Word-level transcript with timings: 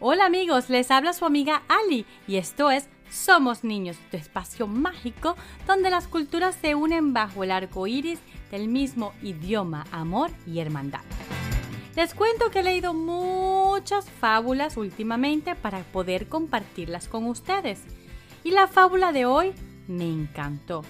Hola 0.00 0.26
amigos, 0.26 0.70
les 0.70 0.92
habla 0.92 1.12
su 1.12 1.24
amiga 1.24 1.64
Ali 1.66 2.06
y 2.28 2.36
esto 2.36 2.70
es 2.70 2.88
Somos 3.10 3.64
Niños, 3.64 3.96
tu 4.12 4.16
espacio 4.16 4.68
mágico 4.68 5.34
donde 5.66 5.90
las 5.90 6.06
culturas 6.06 6.54
se 6.54 6.76
unen 6.76 7.12
bajo 7.12 7.42
el 7.42 7.50
arco 7.50 7.84
iris 7.88 8.20
del 8.52 8.68
mismo 8.68 9.12
idioma, 9.22 9.86
amor 9.90 10.30
y 10.46 10.60
hermandad. 10.60 11.00
Les 11.96 12.14
cuento 12.14 12.48
que 12.52 12.60
he 12.60 12.62
leído 12.62 12.94
muchas 12.94 14.08
fábulas 14.08 14.76
últimamente 14.76 15.56
para 15.56 15.80
poder 15.80 16.28
compartirlas 16.28 17.08
con 17.08 17.24
ustedes. 17.26 17.82
Y 18.44 18.52
la 18.52 18.68
fábula 18.68 19.10
de 19.10 19.26
hoy 19.26 19.52
me 19.88 20.04
encantó 20.04 20.84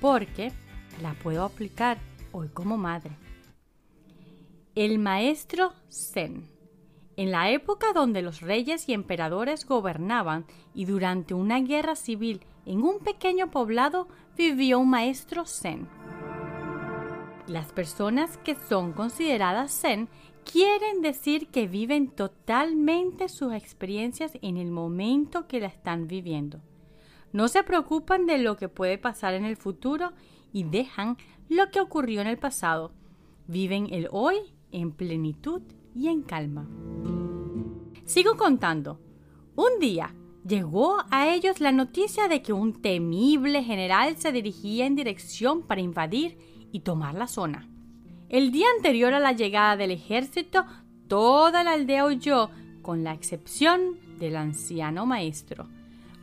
porque 0.00 0.52
la 1.02 1.14
puedo 1.14 1.42
aplicar 1.42 1.98
hoy 2.30 2.50
como 2.50 2.76
madre. 2.76 3.16
El 4.76 5.00
maestro 5.00 5.72
Zen. 5.90 6.57
En 7.18 7.32
la 7.32 7.50
época 7.50 7.92
donde 7.92 8.22
los 8.22 8.42
reyes 8.42 8.88
y 8.88 8.92
emperadores 8.92 9.66
gobernaban 9.66 10.46
y 10.72 10.84
durante 10.84 11.34
una 11.34 11.58
guerra 11.58 11.96
civil 11.96 12.42
en 12.64 12.80
un 12.80 13.00
pequeño 13.00 13.50
poblado 13.50 14.06
vivió 14.36 14.78
un 14.78 14.90
maestro 14.90 15.44
zen. 15.44 15.88
Las 17.48 17.72
personas 17.72 18.38
que 18.38 18.54
son 18.54 18.92
consideradas 18.92 19.72
zen 19.72 20.08
quieren 20.44 21.02
decir 21.02 21.48
que 21.48 21.66
viven 21.66 22.06
totalmente 22.06 23.28
sus 23.28 23.52
experiencias 23.52 24.38
en 24.40 24.56
el 24.56 24.70
momento 24.70 25.48
que 25.48 25.58
la 25.58 25.66
están 25.66 26.06
viviendo. 26.06 26.60
No 27.32 27.48
se 27.48 27.64
preocupan 27.64 28.26
de 28.26 28.38
lo 28.38 28.56
que 28.56 28.68
puede 28.68 28.96
pasar 28.96 29.34
en 29.34 29.44
el 29.44 29.56
futuro 29.56 30.12
y 30.52 30.62
dejan 30.62 31.16
lo 31.48 31.68
que 31.72 31.80
ocurrió 31.80 32.20
en 32.20 32.28
el 32.28 32.38
pasado. 32.38 32.92
Viven 33.48 33.92
el 33.92 34.06
hoy 34.12 34.36
en 34.70 34.92
plenitud 34.92 35.62
y 35.98 36.08
en 36.08 36.22
calma. 36.22 36.68
Sigo 38.04 38.36
contando. 38.36 39.00
Un 39.56 39.80
día 39.80 40.14
llegó 40.46 40.98
a 41.10 41.28
ellos 41.28 41.60
la 41.60 41.72
noticia 41.72 42.28
de 42.28 42.40
que 42.40 42.52
un 42.52 42.80
temible 42.80 43.64
general 43.64 44.16
se 44.16 44.30
dirigía 44.30 44.86
en 44.86 44.94
dirección 44.94 45.62
para 45.62 45.80
invadir 45.80 46.38
y 46.70 46.80
tomar 46.80 47.14
la 47.14 47.26
zona. 47.26 47.68
El 48.28 48.52
día 48.52 48.66
anterior 48.76 49.12
a 49.12 49.20
la 49.20 49.32
llegada 49.32 49.76
del 49.76 49.90
ejército, 49.90 50.64
toda 51.08 51.64
la 51.64 51.72
aldea 51.72 52.06
huyó, 52.06 52.50
con 52.82 53.02
la 53.02 53.12
excepción 53.12 53.98
del 54.18 54.36
anciano 54.36 55.04
maestro. 55.04 55.68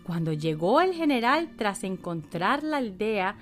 Cuando 0.03 0.31
llegó 0.31 0.81
el 0.81 0.93
general 0.93 1.49
tras 1.57 1.83
encontrar 1.83 2.63
la 2.63 2.77
aldea 2.77 3.35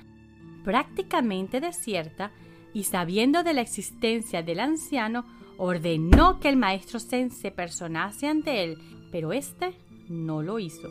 prácticamente 0.64 1.62
desierta 1.62 2.32
y 2.74 2.86
sabiendo 2.86 3.44
de 3.44 3.54
la 3.54 3.62
existencia 3.62 4.42
del 4.42 4.60
anciano, 4.60 5.26
ordenó 5.58 6.40
que 6.40 6.50
el 6.50 6.58
maestro 6.58 7.00
Zen 7.00 7.32
se 7.32 7.52
personase 7.52 8.28
ante 8.28 8.64
él, 8.64 8.78
pero 9.12 9.34
éste 9.34 9.74
no 10.10 10.42
lo 10.42 10.60
hizo. 10.60 10.90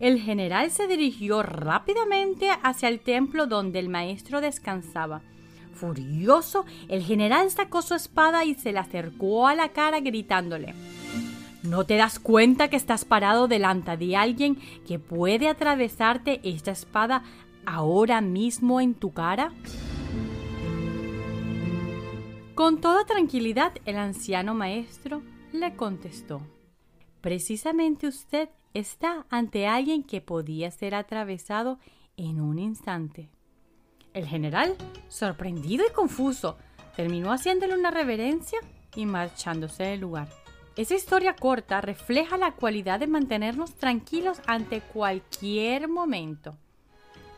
El 0.00 0.20
general 0.20 0.70
se 0.70 0.86
dirigió 0.86 1.42
rápidamente 1.42 2.50
hacia 2.62 2.88
el 2.88 3.00
templo 3.00 3.46
donde 3.46 3.78
el 3.78 3.88
maestro 3.88 4.40
descansaba. 4.40 5.22
Furioso, 5.74 6.64
el 6.88 7.02
general 7.02 7.50
sacó 7.50 7.82
su 7.82 7.94
espada 7.94 8.44
y 8.44 8.54
se 8.54 8.72
la 8.72 8.80
acercó 8.80 9.46
a 9.46 9.54
la 9.54 9.70
cara 9.70 10.00
gritándole 10.00 10.74
¿No 11.66 11.84
te 11.84 11.96
das 11.96 12.20
cuenta 12.20 12.68
que 12.68 12.76
estás 12.76 13.04
parado 13.04 13.48
delante 13.48 13.96
de 13.96 14.16
alguien 14.16 14.56
que 14.86 14.98
puede 14.98 15.48
atravesarte 15.48 16.40
esta 16.44 16.70
espada 16.70 17.24
ahora 17.64 18.20
mismo 18.20 18.80
en 18.80 18.94
tu 18.94 19.12
cara? 19.12 19.52
Con 22.56 22.80
toda 22.80 23.04
tranquilidad 23.04 23.74
el 23.84 23.98
anciano 23.98 24.54
maestro 24.54 25.22
le 25.52 25.76
contestó, 25.76 26.40
precisamente 27.20 28.06
usted 28.06 28.48
está 28.72 29.26
ante 29.28 29.66
alguien 29.66 30.02
que 30.02 30.22
podía 30.22 30.70
ser 30.70 30.94
atravesado 30.94 31.78
en 32.16 32.40
un 32.40 32.58
instante. 32.58 33.28
El 34.14 34.24
general, 34.26 34.74
sorprendido 35.08 35.84
y 35.86 35.92
confuso, 35.92 36.56
terminó 36.96 37.30
haciéndole 37.30 37.74
una 37.74 37.90
reverencia 37.90 38.58
y 38.94 39.04
marchándose 39.04 39.82
del 39.82 40.00
lugar. 40.00 40.28
Esa 40.76 40.94
historia 40.94 41.36
corta 41.36 41.82
refleja 41.82 42.38
la 42.38 42.52
cualidad 42.52 43.00
de 43.00 43.06
mantenernos 43.06 43.74
tranquilos 43.74 44.40
ante 44.46 44.80
cualquier 44.80 45.88
momento. 45.88 46.56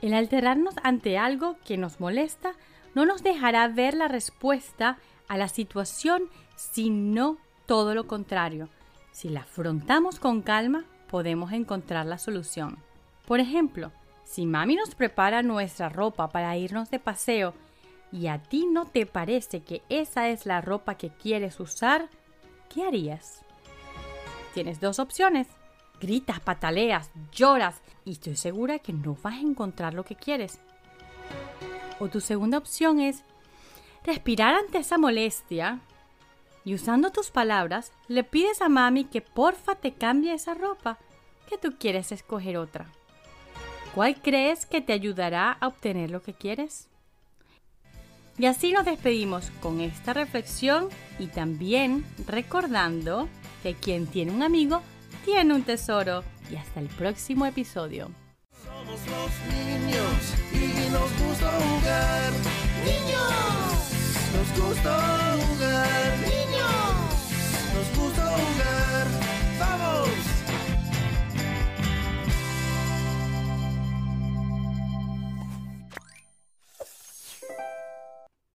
El 0.01 0.15
alterarnos 0.15 0.77
ante 0.85 1.19
algo 1.19 1.57
que 1.65 1.77
nos 1.77 1.99
molesta 1.99 2.55
no 2.95 3.07
nos 3.07 3.23
dejará 3.23 3.69
ver 3.69 3.95
la 3.95 4.09
respuesta 4.09 4.99
a 5.29 5.37
la 5.37 5.49
situación, 5.49 6.25
sino 6.57 7.39
todo 7.67 7.95
lo 7.95 8.07
contrario. 8.07 8.69
Si 9.13 9.29
la 9.29 9.41
afrontamos 9.41 10.19
con 10.19 10.43
calma, 10.43 10.85
podemos 11.09 11.53
encontrar 11.53 12.07
la 12.07 12.19
solución. 12.19 12.79
Por 13.27 13.41
ejemplo, 13.41 13.93
si 14.25 14.47
mami 14.47 14.77
nos 14.77 14.95
prepara 14.95 15.43
nuestra 15.43 15.89
ropa 15.89 16.29
para 16.29 16.57
irnos 16.57 16.91
de 16.91 16.99
paseo 16.99 17.55
y 18.13 18.29
a 18.29 18.43
ti 18.43 18.67
no 18.67 18.87
te 18.87 19.07
parece 19.07 19.61
que 19.61 19.83
esa 19.89 20.29
es 20.29 20.47
la 20.47 20.61
ropa 20.61 20.97
que 20.97 21.11
quieres 21.11 21.61
usar, 21.61 22.09
¿qué 22.69 22.85
harías? 22.85 23.43
Tienes 24.55 24.81
dos 24.81 24.99
opciones. 24.99 25.47
Gritas, 26.01 26.41
pataleas, 26.41 27.11
lloras 27.33 27.81
y 28.05 28.13
estoy 28.13 28.37
segura 28.37 28.79
que 28.79 28.93
no 28.93 29.17
vas 29.23 29.35
a 29.35 29.41
encontrar 29.41 29.95
lo 29.95 30.05
que 30.05 30.15
quieres. 30.15 30.61
O 32.01 32.09
tu 32.09 32.21
segunda 32.21 32.59
opción 32.59 33.01
es 33.01 33.23
respirar 34.05 34.55
ante 34.55 34.79
esa 34.79 34.99
molestia 34.99 35.81
y 36.65 36.75
usando 36.75 37.11
tus 37.11 37.31
palabras 37.31 37.93
le 38.09 38.25
pides 38.25 38.61
a 38.61 38.69
mami 38.69 39.05
que 39.05 39.21
porfa 39.21 39.75
te 39.75 39.93
cambie 39.93 40.35
esa 40.35 40.55
ropa, 40.55 40.99
que 41.49 41.59
tú 41.59 41.77
quieres 41.79 42.13
escoger 42.13 42.57
otra. 42.57 42.87
¿Cuál 43.95 44.21
crees 44.21 44.67
que 44.67 44.81
te 44.81 44.93
ayudará 44.93 45.53
a 45.53 45.67
obtener 45.67 46.11
lo 46.11 46.23
que 46.23 46.35
quieres? 46.35 46.89
Y 48.39 48.47
así 48.47 48.73
nos 48.73 48.85
despedimos 48.85 49.51
con 49.61 49.81
esta 49.81 50.13
reflexión 50.13 50.89
y 51.19 51.27
también 51.27 52.05
recordando 52.27 53.29
que 53.63 53.75
quien 53.75 54.07
tiene 54.07 54.31
un 54.31 54.43
amigo 54.43 54.83
tiene 55.25 55.55
un 55.55 55.63
tesoro. 55.63 56.23
Y 56.51 56.57
hasta 56.57 56.81
el 56.81 56.87
próximo 56.87 57.47
episodio. 57.47 58.11
Somos 58.89 59.07
los 59.07 59.33
niños 59.53 60.21
y 60.51 60.91
nos 60.91 61.11
gusta 61.23 61.51
jugar. 61.61 62.33
Niños, 62.87 63.77
nos 64.33 64.49
gusta 64.59 65.37
jugar. 65.37 65.78